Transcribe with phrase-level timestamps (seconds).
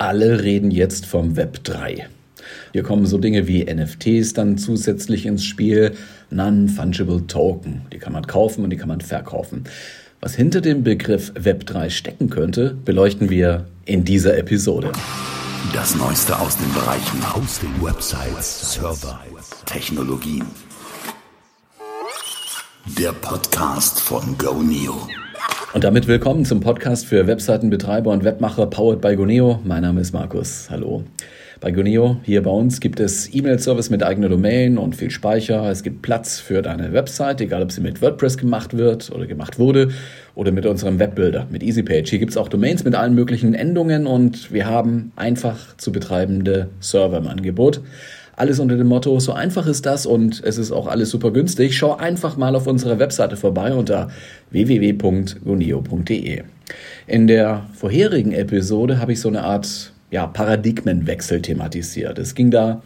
[0.00, 2.08] Alle reden jetzt vom Web 3.
[2.72, 5.96] Hier kommen so Dinge wie NFTs dann zusätzlich ins Spiel,
[6.30, 7.82] Non-Fungible Token.
[7.92, 9.64] Die kann man kaufen und die kann man verkaufen.
[10.20, 14.92] Was hinter dem Begriff Web 3 stecken könnte, beleuchten wir in dieser Episode.
[15.72, 19.18] Das Neueste aus den Bereichen Hosting, Websites, Server,
[19.66, 20.46] Technologien.
[22.96, 25.08] Der Podcast von GoNeo.
[25.74, 29.60] Und damit willkommen zum Podcast für Webseitenbetreiber und Webmacher powered by Goneo.
[29.64, 30.68] Mein Name ist Markus.
[30.70, 31.04] Hallo.
[31.60, 35.68] Bei Goneo, hier bei uns, gibt es E-Mail-Service mit eigener Domain und viel Speicher.
[35.70, 39.58] Es gibt Platz für deine Website, egal ob sie mit WordPress gemacht wird oder gemacht
[39.58, 39.90] wurde
[40.34, 42.08] oder mit unserem Webbuilder, mit EasyPage.
[42.08, 46.70] Hier gibt es auch Domains mit allen möglichen Endungen und wir haben einfach zu betreibende
[46.80, 47.82] Server im Angebot.
[48.38, 51.76] Alles unter dem Motto, so einfach ist das und es ist auch alles super günstig.
[51.76, 54.10] Schau einfach mal auf unserer Webseite vorbei unter
[54.50, 56.44] www.goneo.de.
[57.08, 62.20] In der vorherigen Episode habe ich so eine Art ja, Paradigmenwechsel thematisiert.
[62.20, 62.80] Es ging da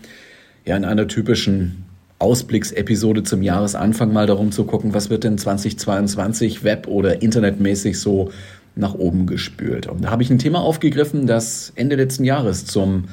[0.65, 1.85] ja in einer typischen
[2.19, 8.31] Ausblicksepisode zum Jahresanfang mal darum zu gucken, was wird denn 2022 web- oder internetmäßig so
[8.75, 9.87] nach oben gespült.
[9.87, 13.05] Und da habe ich ein Thema aufgegriffen, das Ende letzten Jahres zum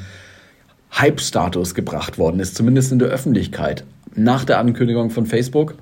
[0.98, 3.84] Hype-Status gebracht worden ist, zumindest in der Öffentlichkeit,
[4.16, 5.76] nach der Ankündigung von Facebook,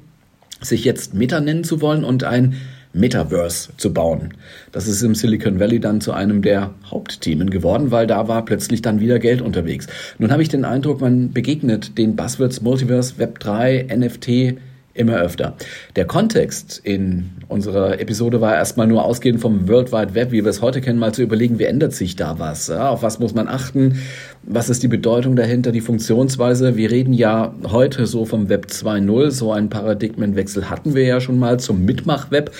[0.62, 2.56] sich jetzt Meta nennen zu wollen und ein
[2.94, 4.34] Metaverse zu bauen.
[4.72, 8.82] Das ist im Silicon Valley dann zu einem der Hauptthemen geworden, weil da war plötzlich
[8.82, 9.88] dann wieder Geld unterwegs.
[10.18, 14.58] Nun habe ich den Eindruck, man begegnet den Buzzwords Multiverse, Web3, NFT,
[14.98, 15.56] immer öfter.
[15.96, 20.50] Der Kontext in unserer Episode war erstmal nur ausgehend vom World Wide Web, wie wir
[20.50, 22.68] es heute kennen, mal zu überlegen, wie ändert sich da was?
[22.68, 24.00] Ja, auf was muss man achten?
[24.44, 26.76] Was ist die Bedeutung dahinter, die Funktionsweise?
[26.76, 31.40] Wir reden ja heute so vom Web 2.0, so einen Paradigmenwechsel hatten wir ja schon
[31.40, 32.52] mal zum Mitmach-Web.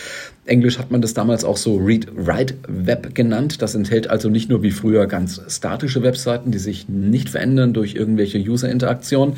[0.46, 3.62] Englisch hat man das damals auch so Read-Write-Web genannt.
[3.62, 7.96] Das enthält also nicht nur wie früher ganz statische Webseiten, die sich nicht verändern durch
[7.96, 9.36] irgendwelche User-Interaktionen,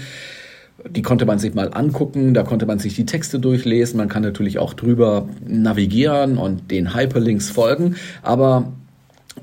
[0.87, 4.23] die konnte man sich mal angucken, da konnte man sich die Texte durchlesen, man kann
[4.23, 8.71] natürlich auch drüber navigieren und den Hyperlinks folgen, aber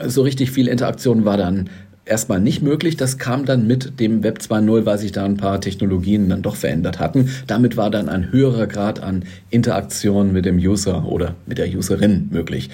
[0.04, 1.70] so richtig viel Interaktion war dann
[2.04, 2.96] erstmal nicht möglich.
[2.96, 6.56] Das kam dann mit dem Web 2.0, weil sich da ein paar Technologien dann doch
[6.56, 7.30] verändert hatten.
[7.46, 12.28] Damit war dann ein höherer Grad an Interaktion mit dem User oder mit der Userin
[12.30, 12.70] möglich.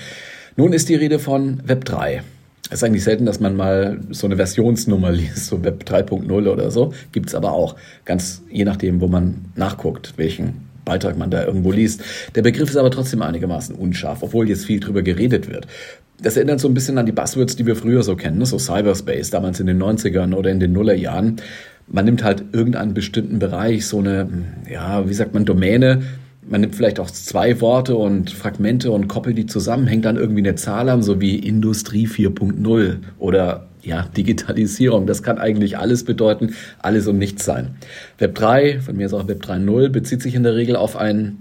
[0.57, 2.23] Nun ist die Rede von Web 3.
[2.73, 6.71] Es ist eigentlich selten, dass man mal so eine Versionsnummer liest, so Web 3.0 oder
[6.71, 6.95] so.
[7.13, 11.71] Gibt es aber auch, ganz je nachdem, wo man nachguckt, welchen Beitrag man da irgendwo
[11.71, 12.03] liest.
[12.35, 15.67] Der Begriff ist aber trotzdem einigermaßen unscharf, obwohl jetzt viel drüber geredet wird.
[16.23, 18.47] Das erinnert so ein bisschen an die Buzzwords, die wir früher so kennen, ne?
[18.47, 21.37] so Cyberspace, damals in den 90ern oder in den Nullerjahren.
[21.89, 24.29] Man nimmt halt irgendeinen bestimmten Bereich, so eine,
[24.71, 26.03] ja, wie sagt man, Domäne,
[26.47, 30.41] man nimmt vielleicht auch zwei Worte und Fragmente und koppelt die zusammen, hängt dann irgendwie
[30.41, 35.07] eine Zahl an, so wie Industrie 4.0 oder ja, Digitalisierung.
[35.07, 37.77] Das kann eigentlich alles bedeuten, alles und nichts sein.
[38.19, 41.39] Web 3, von mir ist auch Web 3.0, bezieht sich in der Regel auf ein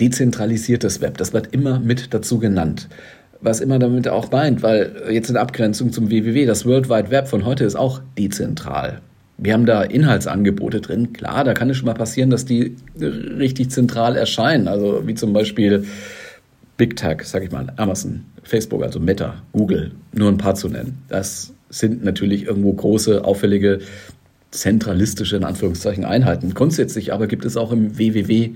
[0.00, 1.18] dezentralisiertes Web.
[1.18, 2.88] Das wird immer mit dazu genannt.
[3.40, 7.28] Was immer damit auch meint, weil jetzt in Abgrenzung zum WWW, das World Wide Web
[7.28, 9.00] von heute ist auch dezentral.
[9.42, 11.14] Wir haben da Inhaltsangebote drin.
[11.14, 14.68] Klar, da kann es schon mal passieren, dass die richtig zentral erscheinen.
[14.68, 15.84] Also wie zum Beispiel
[16.76, 20.98] Big Tech, sag ich mal, Amazon, Facebook, also Meta, Google, nur ein paar zu nennen.
[21.08, 23.80] Das sind natürlich irgendwo große, auffällige,
[24.50, 26.52] zentralistische, in Anführungszeichen, Einheiten.
[26.52, 28.50] Grundsätzlich aber gibt es auch im WWW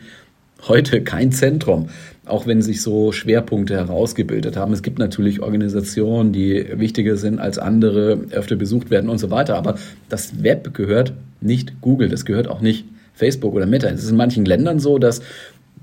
[0.69, 1.89] heute kein Zentrum,
[2.27, 4.73] auch wenn sich so Schwerpunkte herausgebildet haben.
[4.73, 9.57] Es gibt natürlich Organisationen, die wichtiger sind als andere, öfter besucht werden und so weiter.
[9.57, 9.77] Aber
[10.09, 13.89] das Web gehört nicht Google, das gehört auch nicht Facebook oder Meta.
[13.89, 15.21] Es ist in manchen Ländern so, dass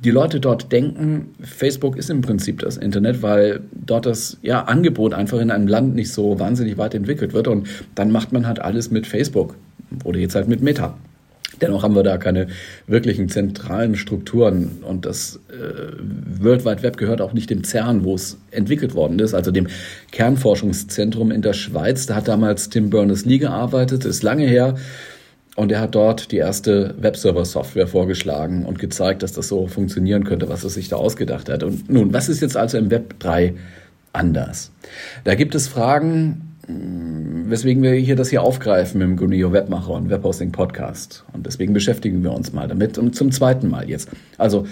[0.03, 5.13] die Leute dort denken, Facebook ist im Prinzip das Internet, weil dort das ja, Angebot
[5.13, 7.47] einfach in einem Land nicht so wahnsinnig weit entwickelt wird.
[7.47, 9.55] Und dann macht man halt alles mit Facebook
[10.03, 10.97] oder jetzt halt mit Meta.
[11.61, 12.47] Dennoch haben wir da keine
[12.87, 18.15] wirklichen zentralen Strukturen und das äh, World Wide Web gehört auch nicht dem CERN, wo
[18.15, 19.67] es entwickelt worden ist, also dem
[20.11, 22.07] Kernforschungszentrum in der Schweiz.
[22.07, 24.75] Da hat damals Tim Berners-Lee gearbeitet, ist lange her.
[25.57, 30.47] Und er hat dort die erste Webserver-Software vorgeschlagen und gezeigt, dass das so funktionieren könnte,
[30.47, 31.63] was er sich da ausgedacht hat.
[31.63, 33.53] Und nun, was ist jetzt also im Web 3
[34.13, 34.71] anders?
[35.25, 36.55] Da gibt es Fragen,
[37.51, 41.25] weswegen wir hier das hier aufgreifen dem Gunio Webmacher und Webhosting Podcast.
[41.33, 44.09] Und deswegen beschäftigen wir uns mal damit und zum zweiten Mal jetzt.
[44.37, 44.65] Also,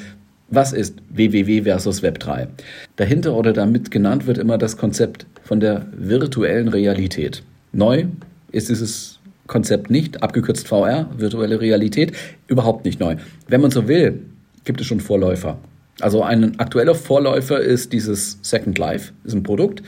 [0.49, 2.47] was ist WWW versus Web 3?
[2.95, 7.43] Dahinter oder damit genannt wird immer das Konzept von der virtuellen Realität.
[7.73, 8.05] Neu
[8.51, 12.13] ist dieses Konzept nicht, abgekürzt VR, virtuelle Realität,
[12.47, 13.17] überhaupt nicht neu.
[13.47, 14.21] Wenn man so will,
[14.63, 15.57] gibt es schon Vorläufer.
[15.99, 19.83] Also ein aktueller Vorläufer ist dieses Second Life, ist ein Produkt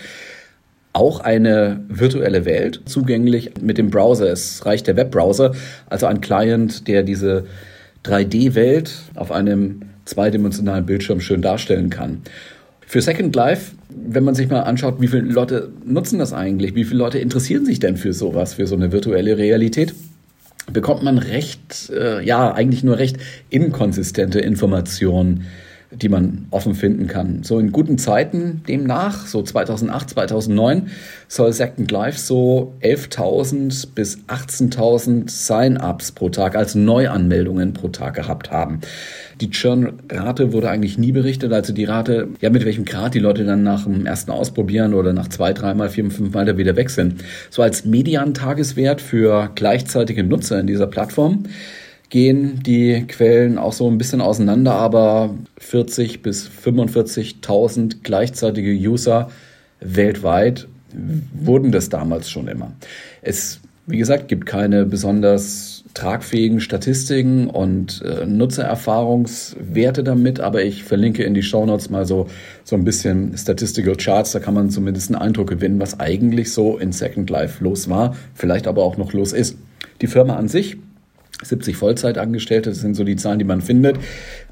[0.94, 4.32] auch eine virtuelle Welt, zugänglich mit dem Browser.
[4.32, 5.54] Es reicht der Webbrowser,
[5.90, 7.46] also ein Client, der diese
[8.06, 12.22] 3D-Welt auf einem zweidimensionalen Bildschirm schön darstellen kann.
[12.86, 16.84] Für Second Life, wenn man sich mal anschaut, wie viele Leute nutzen das eigentlich, wie
[16.84, 19.94] viele Leute interessieren sich denn für sowas, für so eine virtuelle Realität,
[20.74, 23.18] bekommt man recht, äh, ja, eigentlich nur recht
[23.50, 25.46] inkonsistente Informationen
[25.92, 27.44] die man offen finden kann.
[27.44, 30.88] So in guten Zeiten demnach, so 2008, 2009,
[31.28, 38.52] soll Second Life so 11.000 bis 18.000 Sign-ups pro Tag, als Neuanmeldungen pro Tag gehabt
[38.52, 38.80] haben.
[39.42, 43.44] Die Churn-Rate wurde eigentlich nie berichtet, also die Rate, ja, mit welchem Grad die Leute
[43.44, 47.24] dann nach dem ersten Ausprobieren oder nach zwei, dreimal, vier, fünf Mal wieder weg sind.
[47.50, 51.44] So als Median-Tageswert für gleichzeitige Nutzer in dieser Plattform
[52.12, 59.32] gehen die Quellen auch so ein bisschen auseinander, aber 40 bis 45.000 gleichzeitige User
[59.80, 60.68] weltweit
[61.34, 62.74] wurden das damals schon immer.
[63.22, 71.24] Es, wie gesagt, gibt keine besonders tragfähigen Statistiken und äh, Nutzererfahrungswerte damit, aber ich verlinke
[71.24, 72.28] in die Shownotes mal so,
[72.66, 76.78] so ein bisschen Statistical Charts, da kann man zumindest einen Eindruck gewinnen, was eigentlich so
[76.78, 79.58] in Second Life los war, vielleicht aber auch noch los ist.
[80.02, 80.78] Die Firma an sich
[81.44, 83.98] 70 Vollzeitangestellte, das sind so die Zahlen, die man findet.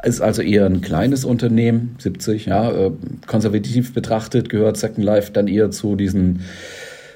[0.04, 2.72] Ist also eher ein kleines Unternehmen, 70, ja.
[2.72, 2.92] Äh,
[3.28, 6.42] konservativ betrachtet gehört Second Life dann eher zu diesen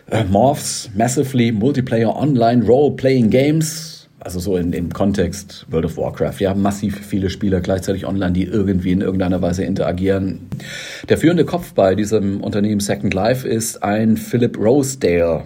[0.10, 4.08] äh, Morphs, Massively Multiplayer Online Role-Playing Games.
[4.20, 8.44] Also so in dem Kontext World of Warcraft, ja, massiv viele Spieler gleichzeitig online, die
[8.46, 10.48] irgendwie in irgendeiner Weise interagieren.
[11.10, 15.44] Der führende Kopf bei diesem Unternehmen Second Life ist ein Philip Rosedale.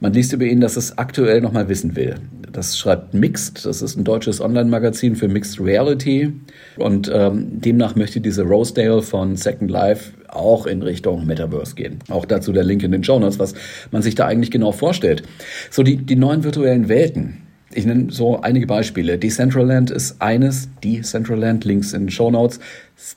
[0.00, 2.16] Man liest über ihn, dass es aktuell noch mal wissen will.
[2.50, 6.32] Das schreibt Mixed, das ist ein deutsches Online-Magazin für Mixed Reality.
[6.76, 11.98] Und ähm, demnach möchte diese Rosedale von Second Life auch in Richtung Metaverse gehen.
[12.08, 13.54] Auch dazu der Link in den Show Notes, was
[13.90, 15.22] man sich da eigentlich genau vorstellt.
[15.70, 17.38] So die, die neuen virtuellen Welten.
[17.72, 19.18] Ich nenne so einige Beispiele.
[19.18, 22.58] Decentraland ist eines, Decentraland, Links in den Show Notes.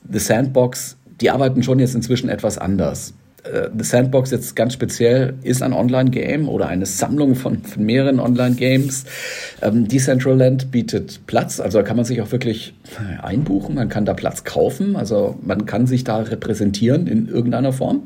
[0.08, 3.14] The Sandbox, die arbeiten schon jetzt inzwischen etwas anders.
[3.44, 8.20] Äh, The Sandbox jetzt ganz speziell ist ein Online-Game oder eine Sammlung von, von mehreren
[8.20, 9.04] Online-Games.
[9.62, 12.74] Ähm, Decentraland bietet Platz, also da kann man sich auch wirklich
[13.22, 18.04] einbuchen, man kann da Platz kaufen, also man kann sich da repräsentieren in irgendeiner Form.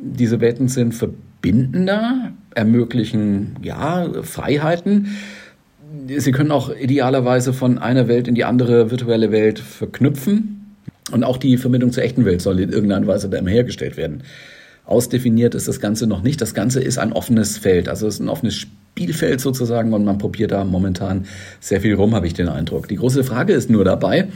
[0.00, 5.08] Diese Welten sind verbindender, ermöglichen ja Freiheiten.
[6.06, 10.76] Sie können auch idealerweise von einer Welt in die andere virtuelle Welt verknüpfen.
[11.12, 14.22] Und auch die Verbindung zur echten Welt soll in irgendeiner Weise da immer hergestellt werden.
[14.86, 16.40] Ausdefiniert ist das Ganze noch nicht.
[16.40, 20.18] Das Ganze ist ein offenes Feld, also es ist ein offenes Spielfeld sozusagen und man
[20.18, 21.26] probiert da momentan
[21.60, 22.88] sehr viel rum, habe ich den Eindruck.
[22.88, 24.28] Die große Frage ist nur dabei,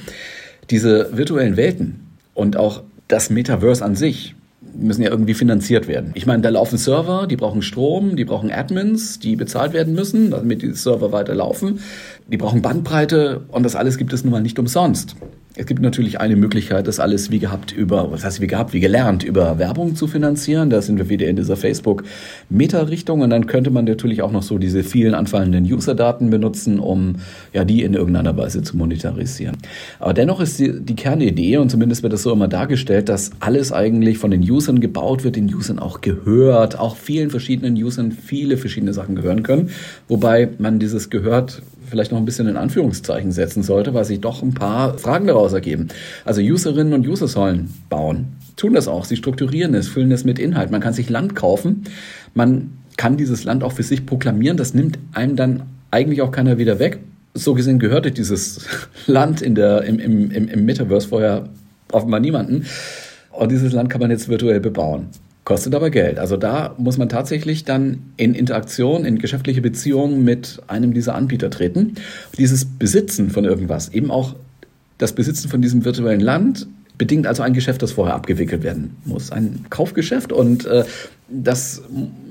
[0.70, 2.00] diese virtuellen Welten
[2.34, 4.34] und auch das Metaverse an sich
[4.74, 6.12] müssen ja irgendwie finanziert werden.
[6.14, 10.30] Ich meine, da laufen Server, die brauchen Strom, die brauchen Admins, die bezahlt werden müssen,
[10.30, 11.80] damit die Server weiterlaufen.
[12.26, 15.16] Die brauchen Bandbreite und das alles gibt es nun mal nicht umsonst.
[15.58, 18.78] Es gibt natürlich eine Möglichkeit, das alles wie gehabt über, was heißt wie gehabt, wie
[18.78, 20.70] gelernt, über Werbung zu finanzieren.
[20.70, 23.22] Da sind wir wieder in dieser Facebook-Meta-Richtung.
[23.22, 27.16] Und dann könnte man natürlich auch noch so diese vielen anfallenden User-Daten benutzen, um
[27.52, 29.56] ja die in irgendeiner Weise zu monetarisieren.
[29.98, 33.72] Aber dennoch ist die, die Kernidee, und zumindest wird das so immer dargestellt, dass alles
[33.72, 38.58] eigentlich von den Usern gebaut wird, den Usern auch gehört, auch vielen verschiedenen Usern viele
[38.58, 39.70] verschiedene Sachen gehören können.
[40.06, 44.42] Wobei man dieses gehört vielleicht noch ein bisschen in Anführungszeichen setzen sollte, weil sich doch
[44.42, 45.88] ein paar Fragen daraus ergeben.
[46.24, 50.38] Also Userinnen und User sollen bauen, tun das auch, sie strukturieren es, füllen es mit
[50.38, 50.70] Inhalt.
[50.70, 51.84] Man kann sich Land kaufen,
[52.34, 56.58] man kann dieses Land auch für sich proklamieren, das nimmt einem dann eigentlich auch keiner
[56.58, 56.98] wieder weg.
[57.34, 58.66] So gesehen gehörte dieses
[59.06, 61.48] Land in der, im, im, im Metaverse vorher
[61.92, 62.66] offenbar niemanden.
[63.30, 65.08] Und dieses Land kann man jetzt virtuell bebauen.
[65.48, 66.18] Kostet aber Geld.
[66.18, 71.48] Also da muss man tatsächlich dann in Interaktion, in geschäftliche Beziehungen mit einem dieser Anbieter
[71.48, 71.94] treten.
[72.36, 74.36] Dieses Besitzen von irgendwas, eben auch
[74.98, 76.66] das Besitzen von diesem virtuellen Land,
[76.98, 79.30] bedingt also ein Geschäft, das vorher abgewickelt werden muss.
[79.30, 80.84] Ein Kaufgeschäft und äh,
[81.28, 81.82] das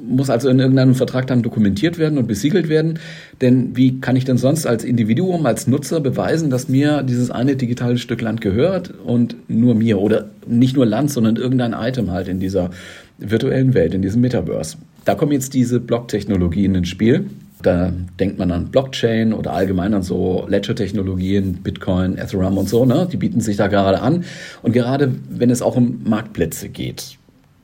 [0.08, 3.00] muss also in irgendeinem Vertrag dann dokumentiert werden und besiegelt werden.
[3.42, 7.56] Denn wie kann ich denn sonst als Individuum, als Nutzer beweisen, dass mir dieses eine
[7.56, 12.28] digitale Stück Land gehört und nur mir oder nicht nur Land, sondern irgendein Item halt
[12.28, 12.72] in dieser
[13.18, 14.78] virtuellen Welt, in diesem Metaverse.
[15.06, 17.30] Da kommen jetzt diese Block-Technologien ins Spiel.
[17.62, 22.86] Da denkt man an Blockchain oder allgemein an so Ledger-Technologien, Bitcoin, Ethereum und so.
[22.86, 23.08] Ne?
[23.12, 24.26] Die bieten sich da gerade an.
[24.62, 27.18] Und gerade wenn es auch um Marktplätze geht,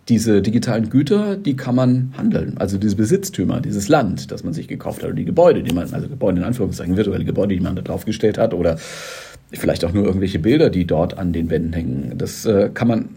[0.09, 2.57] diese digitalen Güter, die kann man handeln.
[2.57, 5.93] Also diese Besitztümer, dieses Land, das man sich gekauft hat, oder die Gebäude, die man,
[5.93, 8.77] also Gebäude in Anführungszeichen, virtuelle Gebäude, die man da draufgestellt hat, oder
[9.51, 12.17] vielleicht auch nur irgendwelche Bilder, die dort an den Wänden hängen.
[12.17, 13.09] Das äh, kann man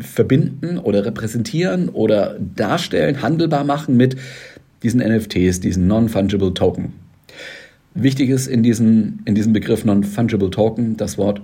[0.00, 4.16] verbinden oder repräsentieren oder darstellen, handelbar machen mit
[4.86, 6.92] diesen NFTs, diesen Non-Fungible Token.
[7.94, 11.42] Wichtig ist in, diesen, in diesem Begriff Non-Fungible Token das Wort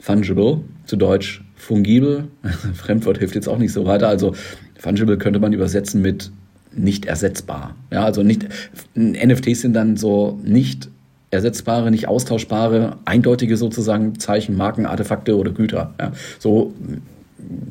[0.00, 2.26] fungible, zu Deutsch fungibel.
[2.74, 4.08] Fremdwort hilft jetzt auch nicht so weiter.
[4.08, 4.34] Also
[4.76, 6.32] fungible könnte man übersetzen mit
[6.72, 7.76] nicht ersetzbar.
[7.92, 8.48] Ja, also nicht,
[8.96, 10.88] NFTs sind dann so nicht
[11.30, 15.94] ersetzbare, nicht austauschbare, eindeutige sozusagen Zeichen, Marken, Artefakte oder Güter.
[16.00, 16.74] Ja, so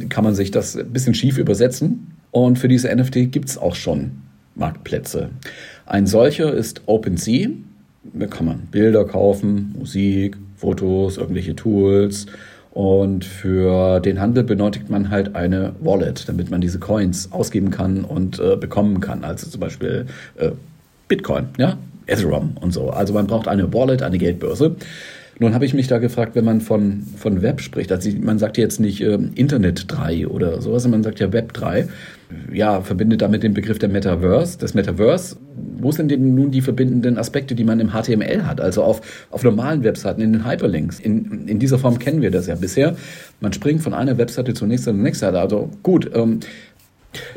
[0.08, 2.14] kann man sich das ein bisschen schief übersetzen.
[2.32, 4.12] Und für diese NFT gibt es auch schon
[4.60, 5.30] Marktplätze.
[5.86, 7.50] Ein solcher ist OpenSea.
[8.14, 12.28] Da kann man Bilder kaufen, Musik, Fotos, irgendwelche Tools.
[12.72, 18.04] Und für den Handel benötigt man halt eine Wallet, damit man diese Coins ausgeben kann
[18.04, 19.24] und äh, bekommen kann.
[19.24, 20.06] Also zum Beispiel
[20.38, 20.52] äh,
[21.08, 22.90] Bitcoin, ja, Ethereum und so.
[22.90, 24.76] Also man braucht eine Wallet, eine Geldbörse.
[25.42, 28.58] Nun habe ich mich da gefragt, wenn man von, von Web spricht, also man sagt
[28.58, 31.88] jetzt nicht äh, Internet 3 oder sowas, man sagt ja Web 3.
[32.54, 34.60] Ja, verbindet damit den Begriff der Metaverse.
[34.60, 35.38] Das Metaverse,
[35.78, 39.44] wo sind denn nun die verbindenden Aspekte, die man im HTML hat, also auf, auf
[39.44, 41.00] normalen Webseiten, in den Hyperlinks?
[41.00, 42.98] In, in dieser Form kennen wir das ja bisher.
[43.40, 45.40] Man springt von einer Webseite zur nächsten zur nächsten Seite.
[45.40, 46.42] Also gut, ähm,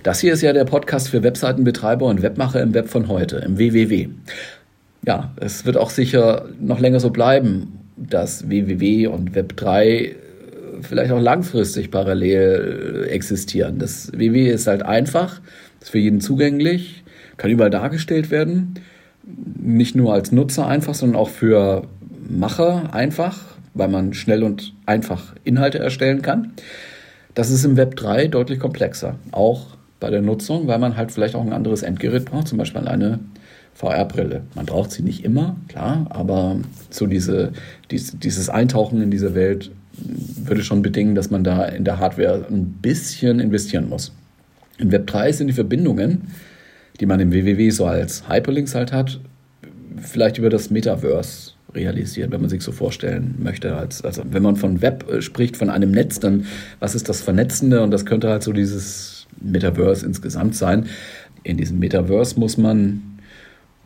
[0.02, 3.58] das hier ist ja der Podcast für Webseitenbetreiber und Webmacher im Web von heute, im
[3.58, 4.08] WWW.
[5.06, 10.14] Ja, es wird auch sicher noch länger so bleiben dass WWW und Web3 äh,
[10.80, 13.78] vielleicht auch langfristig parallel äh, existieren.
[13.78, 15.40] Das WWW ist halt einfach,
[15.80, 17.04] ist für jeden zugänglich,
[17.36, 18.74] kann überall dargestellt werden.
[19.24, 21.86] Nicht nur als Nutzer einfach, sondern auch für
[22.28, 23.38] Macher einfach,
[23.74, 26.52] weil man schnell und einfach Inhalte erstellen kann.
[27.34, 29.16] Das ist im Web 3 deutlich komplexer.
[29.30, 32.86] Auch bei der Nutzung, weil man halt vielleicht auch ein anderes Endgerät braucht, zum Beispiel
[32.88, 33.20] eine
[33.74, 34.42] VR-Brille.
[34.56, 36.56] Man braucht sie nicht immer, klar, aber
[36.90, 37.52] so diese,
[37.90, 42.44] dies, dieses Eintauchen in diese Welt würde schon bedingen, dass man da in der Hardware
[42.50, 44.12] ein bisschen investieren muss.
[44.78, 46.32] In Web 3 sind die Verbindungen,
[46.98, 49.20] die man im WWW so als Hyperlinks halt hat,
[49.98, 53.76] vielleicht über das Metaverse realisiert, wenn man sich so vorstellen möchte.
[53.76, 56.46] Als, also wenn man von Web äh, spricht, von einem Netz, dann
[56.80, 57.82] was ist das Vernetzende?
[57.82, 60.86] Und das könnte halt so dieses Metaverse insgesamt sein.
[61.42, 63.02] In diesem Metaverse muss man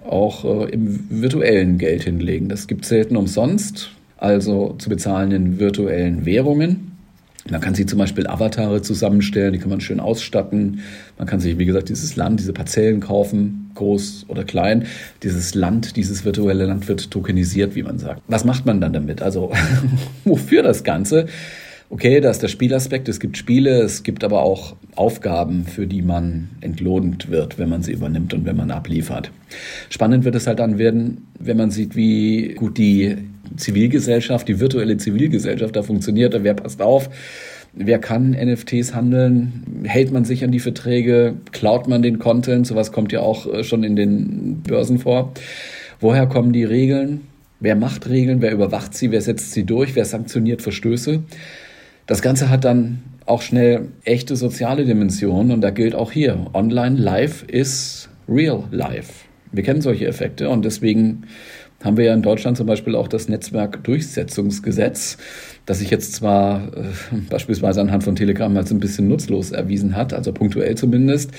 [0.04, 2.48] auch äh, im virtuellen Geld hinlegen.
[2.48, 6.92] Das gibt es selten umsonst, also zu bezahlen in virtuellen Währungen.
[7.48, 10.80] Man kann sich zum Beispiel Avatare zusammenstellen, die kann man schön ausstatten.
[11.16, 14.86] Man kann sich, wie gesagt, dieses Land, diese Parzellen kaufen, groß oder klein.
[15.22, 18.22] Dieses Land, dieses virtuelle Land wird tokenisiert, wie man sagt.
[18.26, 19.22] Was macht man dann damit?
[19.22, 19.52] Also
[20.24, 21.26] wofür das Ganze?
[21.90, 26.02] Okay, da ist der Spielaspekt, es gibt Spiele, es gibt aber auch Aufgaben, für die
[26.02, 29.30] man entlohnt wird, wenn man sie übernimmt und wenn man abliefert.
[29.90, 33.16] Spannend wird es halt dann werden, wenn man sieht, wie gut die
[33.56, 36.36] Zivilgesellschaft, die virtuelle Zivilgesellschaft da funktioniert.
[36.42, 37.10] Wer passt auf?
[37.72, 39.84] Wer kann NFTs handeln?
[39.84, 41.34] Hält man sich an die Verträge?
[41.52, 42.66] Klaut man den Content?
[42.66, 45.32] Sowas kommt ja auch äh, schon in den Börsen vor.
[46.00, 47.22] Woher kommen die Regeln?
[47.60, 48.40] Wer macht Regeln?
[48.40, 49.10] Wer überwacht sie?
[49.10, 49.94] Wer setzt sie durch?
[49.94, 51.22] Wer sanktioniert Verstöße?
[52.06, 56.96] Das Ganze hat dann auch schnell echte soziale Dimensionen und da gilt auch hier, online
[56.96, 59.24] live ist real life.
[59.50, 61.24] Wir kennen solche Effekte und deswegen
[61.82, 65.18] haben wir ja in Deutschland zum Beispiel auch das Netzwerkdurchsetzungsgesetz,
[65.66, 66.84] das sich jetzt zwar äh,
[67.28, 71.32] beispielsweise anhand von Telegram als ein bisschen nutzlos erwiesen hat, also punktuell zumindest.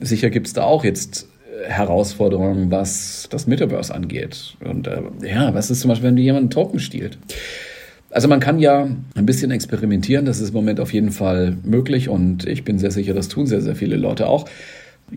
[0.00, 1.28] Sicher gibt es da auch jetzt
[1.66, 4.56] äh, Herausforderungen, was das Metaverse angeht.
[4.64, 7.18] Und äh, ja, was ist zum Beispiel, wenn dir jemand einen Token stiehlt?
[8.14, 12.08] Also man kann ja ein bisschen experimentieren, das ist im Moment auf jeden Fall möglich
[12.08, 14.48] und ich bin sehr sicher, das tun sehr, sehr viele Leute auch.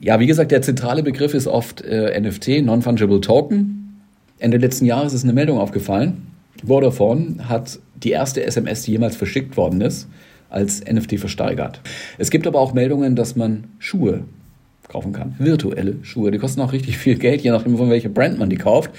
[0.01, 4.01] Ja, wie gesagt, der zentrale Begriff ist oft äh, NFT, Non-Fungible Token.
[4.39, 6.25] Ende letzten Jahres ist eine Meldung aufgefallen.
[6.65, 10.07] Vodafone hat die erste SMS, die jemals verschickt worden ist,
[10.49, 11.81] als NFT versteigert.
[12.17, 14.23] Es gibt aber auch Meldungen, dass man Schuhe
[14.87, 15.35] kaufen kann.
[15.37, 16.31] Virtuelle Schuhe.
[16.31, 18.89] Die kosten auch richtig viel Geld, je nachdem, von welcher Brand man die kauft.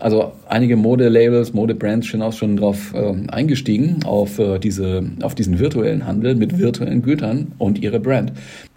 [0.00, 5.58] Also einige Modelabels, Modebrands sind auch schon drauf äh, eingestiegen, auf, äh, diese, auf diesen
[5.58, 8.32] virtuellen Handel mit virtuellen Gütern und ihre Brand.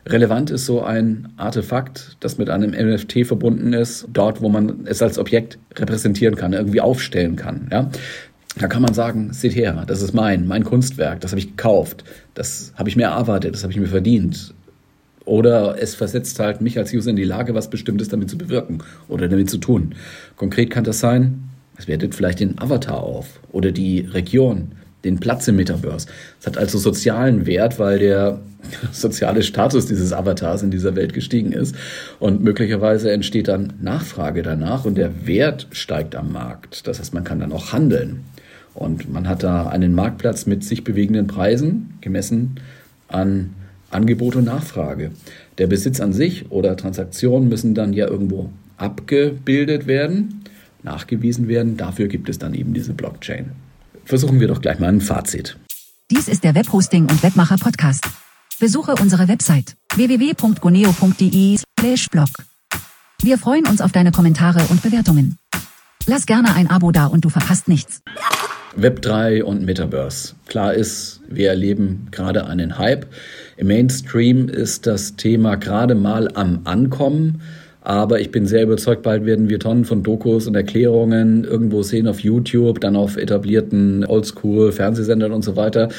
[0.05, 5.01] Relevant ist so ein Artefakt, das mit einem NFT verbunden ist, dort, wo man es
[5.01, 7.69] als Objekt repräsentieren kann, irgendwie aufstellen kann.
[7.71, 7.89] Ja?
[8.59, 12.03] Da kann man sagen, seht her, das ist mein, mein Kunstwerk, das habe ich gekauft,
[12.33, 14.53] das habe ich mir erarbeitet, das habe ich mir verdient.
[15.25, 18.79] Oder es versetzt halt mich als User in die Lage, was Bestimmtes damit zu bewirken
[19.07, 19.95] oder damit zu tun.
[20.35, 25.47] Konkret kann das sein, es wertet vielleicht den Avatar auf oder die Region, den Platz
[25.47, 26.07] im Metaverse.
[26.39, 28.39] Es hat also sozialen Wert, weil der
[28.91, 31.75] soziale Status dieses Avatars in dieser Welt gestiegen ist.
[32.19, 36.87] Und möglicherweise entsteht dann Nachfrage danach und der Wert steigt am Markt.
[36.87, 38.23] Das heißt, man kann dann auch handeln.
[38.73, 42.55] Und man hat da einen Marktplatz mit sich bewegenden Preisen, gemessen
[43.07, 43.53] an
[43.93, 45.11] Angebot und Nachfrage.
[45.57, 50.43] Der Besitz an sich oder Transaktionen müssen dann ja irgendwo abgebildet werden,
[50.83, 51.77] nachgewiesen werden.
[51.77, 53.51] Dafür gibt es dann eben diese Blockchain.
[54.05, 55.57] Versuchen wir doch gleich mal ein Fazit.
[56.11, 58.03] Dies ist der Webhosting und Webmacher Podcast.
[58.59, 62.29] Besuche unsere Website www.goneo.de/blog.
[63.21, 65.37] Wir freuen uns auf deine Kommentare und Bewertungen.
[66.05, 68.01] Lass gerne ein Abo da und du verpasst nichts.
[68.77, 70.33] Web3 und Metaverse.
[70.47, 73.05] Klar ist, wir erleben gerade einen Hype.
[73.57, 77.41] Im Mainstream ist das Thema gerade mal am Ankommen.
[77.85, 82.07] Aber ich bin sehr überzeugt, bald werden wir Tonnen von Dokus und Erklärungen irgendwo sehen
[82.07, 85.89] auf YouTube, dann auf etablierten Oldschool-Fernsehsendern und so weiter.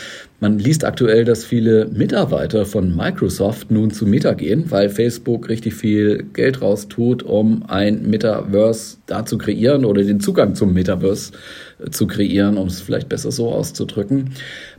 [0.41, 5.75] Man liest aktuell, dass viele Mitarbeiter von Microsoft nun zu Meta gehen, weil Facebook richtig
[5.75, 11.33] viel Geld raustut, um ein Metaverse da zu kreieren oder den Zugang zum Metaverse
[11.91, 14.31] zu kreieren, um es vielleicht besser so auszudrücken.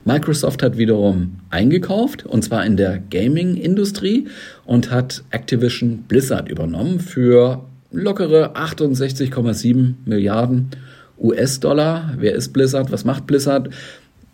[0.05, 4.27] Microsoft hat wiederum eingekauft, und zwar in der Gaming-Industrie
[4.65, 10.69] und hat Activision Blizzard übernommen für lockere 68,7 Milliarden
[11.19, 12.13] US-Dollar.
[12.17, 12.91] Wer ist Blizzard?
[12.91, 13.69] Was macht Blizzard?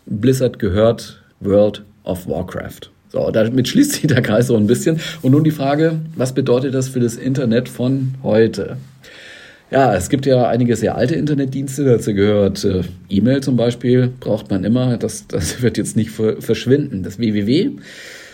[0.05, 2.89] Blizzard gehört World of Warcraft.
[3.09, 4.99] So, damit schließt sich der Kreis so ein bisschen.
[5.21, 8.77] Und nun die Frage, was bedeutet das für das Internet von heute?
[9.69, 14.49] Ja, es gibt ja einige sehr alte Internetdienste, dazu gehört äh, E-Mail zum Beispiel, braucht
[14.49, 17.03] man immer, das, das wird jetzt nicht verschwinden.
[17.03, 17.71] Das www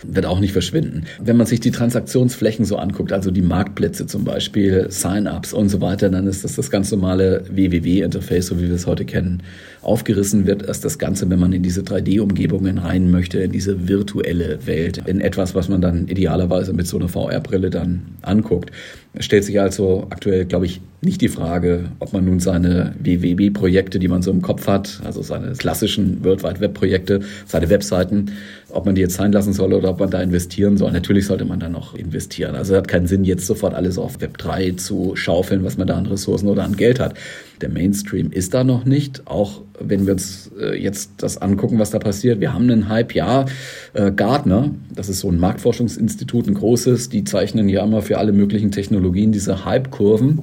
[0.03, 1.03] wird auch nicht verschwinden.
[1.21, 5.81] Wenn man sich die Transaktionsflächen so anguckt, also die Marktplätze zum Beispiel, Sign-ups und so
[5.81, 9.43] weiter, dann ist das das ganz normale www-Interface, so wie wir es heute kennen.
[9.81, 14.65] Aufgerissen wird erst das Ganze, wenn man in diese 3D-Umgebungen rein möchte, in diese virtuelle
[14.65, 18.71] Welt, in etwas, was man dann idealerweise mit so einer VR-Brille dann anguckt.
[19.13, 23.99] Es stellt sich also aktuell, glaube ich, nicht die Frage, ob man nun seine WWW-Projekte,
[23.99, 28.31] die man so im Kopf hat, also seine klassischen World Wide Web-Projekte, seine Webseiten,
[28.69, 30.91] ob man die jetzt sein lassen soll oder ob man da investieren soll.
[30.91, 32.55] Natürlich sollte man da noch investieren.
[32.55, 35.85] Also es hat keinen Sinn, jetzt sofort alles auf Web 3 zu schaufeln, was man
[35.85, 37.13] da an Ressourcen oder an Geld hat.
[37.61, 41.91] Der Mainstream ist da noch nicht, auch wenn wir uns äh, jetzt das angucken, was
[41.91, 42.39] da passiert.
[42.39, 43.45] Wir haben einen Hype, ja,
[43.93, 48.31] äh, Gartner, das ist so ein Marktforschungsinstitut, ein großes, die zeichnen ja immer für alle
[48.31, 50.41] möglichen Technologien diese Hype-Kurven.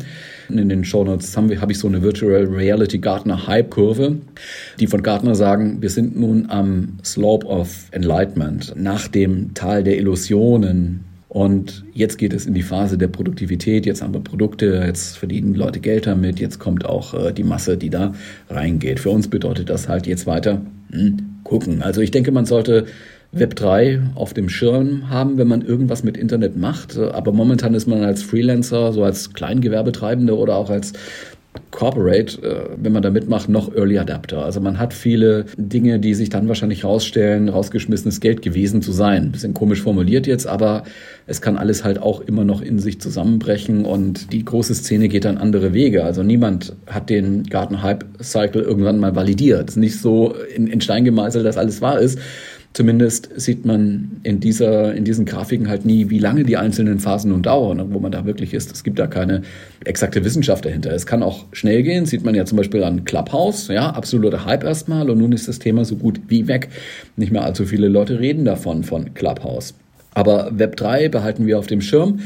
[0.49, 4.17] In den Shownotes habe hab ich so eine Virtual Reality Gartner Hype-Kurve,
[4.79, 9.99] die von Gartner sagen, wir sind nun am Slope of Enlightenment, nach dem Tal der
[9.99, 11.05] Illusionen,
[11.35, 13.87] und jetzt geht es in die Phase der Produktivität.
[13.87, 17.77] Jetzt haben wir Produkte, jetzt verdienen Leute Geld damit, jetzt kommt auch äh, die Masse,
[17.77, 18.15] die da
[18.49, 19.01] reingeht.
[19.01, 21.83] Für uns bedeutet das halt jetzt weiter hm, gucken.
[21.83, 22.87] Also ich denke, man sollte
[23.35, 26.99] Web 3 auf dem Schirm haben, wenn man irgendwas mit Internet macht.
[26.99, 30.93] Aber momentan ist man als Freelancer, so als Kleingewerbetreibende oder auch als
[31.71, 34.45] Corporate, äh, wenn man da mitmacht, noch Early Adapter.
[34.45, 39.33] Also man hat viele Dinge, die sich dann wahrscheinlich rausstellen, rausgeschmissenes Geld gewesen zu sein.
[39.33, 40.85] Bisschen komisch formuliert jetzt, aber
[41.27, 45.25] es kann alles halt auch immer noch in sich zusammenbrechen und die große Szene geht
[45.25, 46.05] dann andere Wege.
[46.05, 49.71] Also niemand hat den Garten-Hype-Cycle irgendwann mal validiert.
[49.71, 52.19] Es ist nicht so in Stein gemeißelt, dass alles wahr ist,
[52.75, 57.31] Zumindest sieht man in, dieser, in diesen Grafiken halt nie, wie lange die einzelnen Phasen
[57.31, 58.73] nun dauern und wo man da wirklich ist.
[58.73, 59.43] Es gibt da keine
[59.85, 60.93] exakte Wissenschaft dahinter.
[60.93, 64.65] Es kann auch schnell gehen, sieht man ja zum Beispiel an Clubhouse, ja, absoluter Hype
[64.65, 66.69] erstmal und nun ist das Thema so gut wie weg.
[67.17, 69.75] Nicht mehr allzu viele Leute reden davon, von Clubhouse.
[70.13, 72.21] Aber Web 3 behalten wir auf dem Schirm.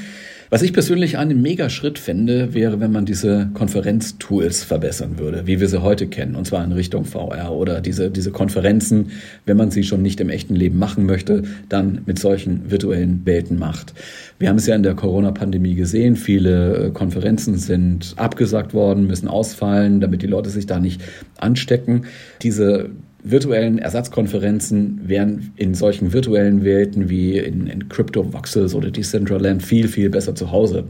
[0.51, 5.69] Was ich persönlich einen Megaschritt fände, wäre, wenn man diese Konferenztools verbessern würde, wie wir
[5.69, 9.11] sie heute kennen, und zwar in Richtung VR oder diese, diese Konferenzen,
[9.45, 13.59] wenn man sie schon nicht im echten Leben machen möchte, dann mit solchen virtuellen Welten
[13.59, 13.93] macht.
[14.39, 19.29] Wir haben es ja in der Corona-Pandemie gesehen, viele äh, Konferenzen sind abgesagt worden, müssen
[19.29, 21.03] ausfallen, damit die Leute sich da nicht
[21.37, 22.07] anstecken.
[22.41, 22.89] Diese
[23.23, 29.89] virtuellen Ersatzkonferenzen wären in solchen virtuellen Welten wie in, in Crypto Voxels oder Decentraland viel,
[29.89, 30.85] viel besser zu Hause.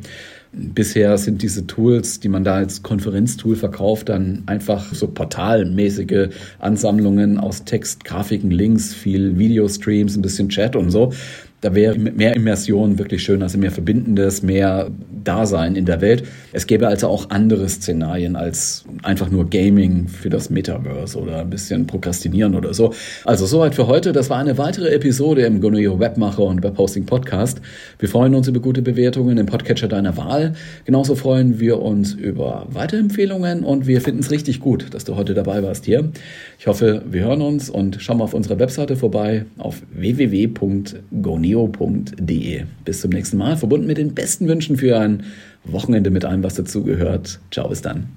[0.52, 7.38] Bisher sind diese Tools, die man da als Konferenztool verkauft, dann einfach so portalmäßige Ansammlungen
[7.38, 11.12] aus Text, Grafiken, Links, viel Videostreams, ein bisschen Chat und so.
[11.60, 14.90] Da wäre mehr Immersion wirklich schön, also mehr Verbindendes, mehr
[15.24, 16.22] Dasein in der Welt.
[16.52, 21.50] Es gäbe also auch andere Szenarien als einfach nur Gaming für das Metaverse oder ein
[21.50, 22.94] bisschen Prokrastinieren oder so.
[23.24, 24.12] Also soweit für heute.
[24.12, 27.60] Das war eine weitere Episode im Goneo Webmacher und Webhosting Podcast.
[27.98, 30.54] Wir freuen uns über gute Bewertungen im Podcatcher deiner Wahl.
[30.84, 35.34] Genauso freuen wir uns über Weiterempfehlungen und wir finden es richtig gut, dass du heute
[35.34, 36.08] dabei warst hier.
[36.56, 42.64] Ich hoffe, wir hören uns und schau mal auf unserer Webseite vorbei auf www.goneo neo.de.
[42.84, 45.24] Bis zum nächsten Mal, verbunden mit den besten Wünschen für ein
[45.64, 47.40] Wochenende mit allem, was dazugehört.
[47.50, 48.08] Ciao, bis dann.